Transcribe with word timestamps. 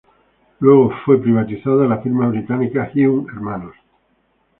Luego 0.61 0.91
fue 1.05 1.21
privatizada, 1.21 1.85
la 1.85 1.99
firma 1.99 2.27
británica 2.27 2.91
Hume 2.95 3.31
Hnos. 3.39 3.75